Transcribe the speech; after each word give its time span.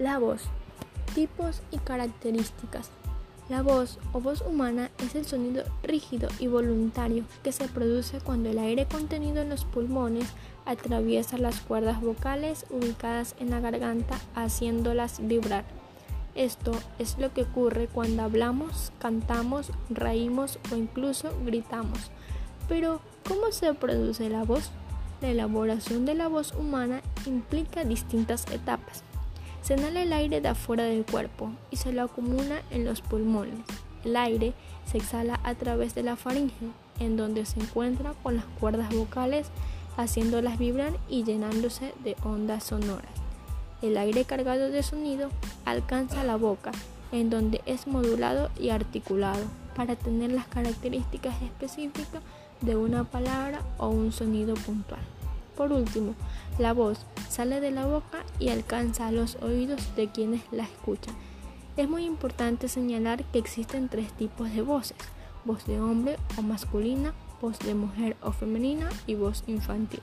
La 0.00 0.18
voz. 0.18 0.40
Tipos 1.14 1.60
y 1.70 1.76
características. 1.76 2.88
La 3.50 3.60
voz 3.60 3.98
o 4.14 4.20
voz 4.20 4.40
humana 4.40 4.90
es 4.98 5.14
el 5.14 5.26
sonido 5.26 5.62
rígido 5.82 6.30
y 6.38 6.46
voluntario 6.46 7.24
que 7.42 7.52
se 7.52 7.68
produce 7.68 8.18
cuando 8.18 8.48
el 8.48 8.58
aire 8.58 8.86
contenido 8.86 9.42
en 9.42 9.50
los 9.50 9.66
pulmones 9.66 10.24
atraviesa 10.64 11.36
las 11.36 11.60
cuerdas 11.60 12.00
vocales 12.00 12.64
ubicadas 12.70 13.34
en 13.40 13.50
la 13.50 13.60
garganta 13.60 14.18
haciéndolas 14.34 15.18
vibrar. 15.20 15.66
Esto 16.34 16.72
es 16.98 17.18
lo 17.18 17.34
que 17.34 17.42
ocurre 17.42 17.86
cuando 17.86 18.22
hablamos, 18.22 18.92
cantamos, 19.00 19.70
reímos 19.90 20.58
o 20.72 20.76
incluso 20.76 21.30
gritamos. 21.44 22.10
Pero, 22.70 23.02
¿cómo 23.28 23.52
se 23.52 23.74
produce 23.74 24.30
la 24.30 24.44
voz? 24.44 24.70
La 25.20 25.28
elaboración 25.28 26.06
de 26.06 26.14
la 26.14 26.28
voz 26.28 26.54
humana 26.54 27.02
implica 27.26 27.84
distintas 27.84 28.50
etapas. 28.50 29.04
Se 29.62 29.74
inhala 29.74 30.02
el 30.02 30.12
aire 30.12 30.40
de 30.40 30.48
afuera 30.48 30.84
del 30.84 31.04
cuerpo 31.04 31.50
y 31.70 31.76
se 31.76 31.92
lo 31.92 32.02
acumula 32.02 32.62
en 32.70 32.84
los 32.84 33.02
pulmones. 33.02 33.60
El 34.04 34.16
aire 34.16 34.54
se 34.86 34.98
exhala 34.98 35.38
a 35.44 35.54
través 35.54 35.94
de 35.94 36.02
la 36.02 36.16
faringe, 36.16 36.70
en 36.98 37.16
donde 37.16 37.44
se 37.46 37.60
encuentra 37.60 38.14
con 38.22 38.36
las 38.36 38.44
cuerdas 38.58 38.94
vocales, 38.94 39.48
haciéndolas 39.96 40.58
vibrar 40.58 40.92
y 41.08 41.24
llenándose 41.24 41.92
de 42.02 42.16
ondas 42.24 42.64
sonoras. 42.64 43.10
El 43.82 43.96
aire 43.96 44.24
cargado 44.24 44.70
de 44.70 44.82
sonido 44.82 45.30
alcanza 45.64 46.24
la 46.24 46.36
boca, 46.36 46.72
en 47.12 47.30
donde 47.30 47.60
es 47.66 47.86
modulado 47.86 48.50
y 48.58 48.70
articulado 48.70 49.44
para 49.74 49.96
tener 49.96 50.32
las 50.32 50.46
características 50.46 51.40
específicas 51.42 52.22
de 52.60 52.76
una 52.76 53.04
palabra 53.04 53.60
o 53.78 53.88
un 53.88 54.12
sonido 54.12 54.54
puntual. 54.54 55.00
Por 55.56 55.72
último, 55.72 56.14
la 56.58 56.72
voz 56.72 57.06
sale 57.28 57.60
de 57.60 57.70
la 57.70 57.86
boca 57.86 58.24
y 58.38 58.48
alcanza 58.48 59.12
los 59.12 59.36
oídos 59.36 59.94
de 59.96 60.08
quienes 60.08 60.42
la 60.52 60.64
escuchan. 60.64 61.14
Es 61.76 61.88
muy 61.88 62.04
importante 62.04 62.68
señalar 62.68 63.24
que 63.24 63.38
existen 63.38 63.88
tres 63.88 64.12
tipos 64.12 64.52
de 64.52 64.62
voces, 64.62 64.96
voz 65.44 65.66
de 65.66 65.80
hombre 65.80 66.16
o 66.36 66.42
masculina, 66.42 67.14
voz 67.40 67.58
de 67.60 67.74
mujer 67.74 68.16
o 68.22 68.32
femenina 68.32 68.88
y 69.06 69.14
voz 69.14 69.44
infantil. 69.46 70.02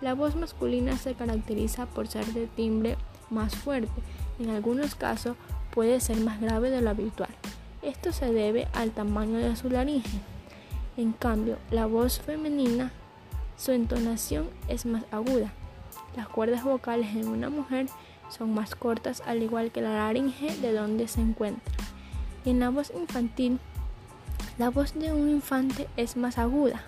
La 0.00 0.14
voz 0.14 0.34
masculina 0.34 0.96
se 0.96 1.14
caracteriza 1.14 1.86
por 1.86 2.08
ser 2.08 2.26
de 2.26 2.46
timbre 2.46 2.96
más 3.28 3.54
fuerte, 3.54 4.02
en 4.38 4.50
algunos 4.50 4.94
casos 4.94 5.36
puede 5.74 6.00
ser 6.00 6.18
más 6.20 6.40
grave 6.40 6.70
de 6.70 6.80
lo 6.80 6.90
habitual. 6.90 7.30
Esto 7.82 8.12
se 8.12 8.32
debe 8.32 8.68
al 8.72 8.90
tamaño 8.90 9.38
de 9.38 9.56
su 9.56 9.70
laringe. 9.70 10.20
En 10.96 11.12
cambio, 11.12 11.56
la 11.70 11.86
voz 11.86 12.20
femenina, 12.20 12.92
su 13.60 13.72
entonación 13.72 14.48
es 14.68 14.86
más 14.86 15.04
aguda. 15.10 15.52
Las 16.16 16.28
cuerdas 16.28 16.64
vocales 16.64 17.14
en 17.14 17.28
una 17.28 17.50
mujer 17.50 17.86
son 18.30 18.54
más 18.54 18.74
cortas 18.74 19.22
al 19.26 19.42
igual 19.42 19.70
que 19.70 19.82
la 19.82 19.94
laringe 19.94 20.56
de 20.56 20.72
donde 20.72 21.08
se 21.08 21.20
encuentra. 21.20 21.74
en 22.46 22.58
la 22.58 22.70
voz 22.70 22.90
infantil, 22.98 23.58
la 24.56 24.70
voz 24.70 24.94
de 24.94 25.12
un 25.12 25.28
infante 25.28 25.88
es 25.98 26.16
más 26.16 26.38
aguda 26.38 26.82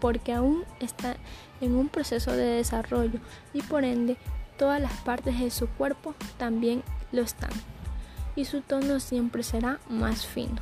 porque 0.00 0.34
aún 0.34 0.64
está 0.80 1.16
en 1.62 1.74
un 1.74 1.88
proceso 1.88 2.32
de 2.32 2.44
desarrollo 2.44 3.20
y 3.54 3.62
por 3.62 3.84
ende 3.84 4.18
todas 4.58 4.82
las 4.82 4.92
partes 5.00 5.40
de 5.40 5.50
su 5.50 5.66
cuerpo 5.66 6.14
también 6.36 6.82
lo 7.10 7.22
están 7.22 7.50
y 8.36 8.44
su 8.44 8.60
tono 8.60 9.00
siempre 9.00 9.42
será 9.42 9.80
más 9.88 10.26
fino. 10.26 10.60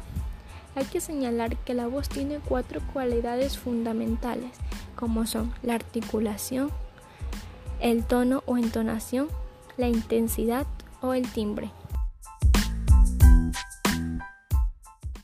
Hay 0.77 0.84
que 0.84 1.00
señalar 1.00 1.56
que 1.56 1.75
la 1.75 1.89
voz 1.89 2.09
tiene 2.09 2.39
cuatro 2.39 2.81
cualidades 2.92 3.59
fundamentales 3.59 4.53
como 4.97 5.27
son 5.27 5.53
la 5.63 5.75
articulación, 5.75 6.71
el 7.81 8.05
tono 8.05 8.43
o 8.47 8.57
entonación, 8.57 9.29
la 9.77 9.89
intensidad 9.89 10.67
o 11.03 11.15
el 11.15 11.29
timbre. 11.29 11.71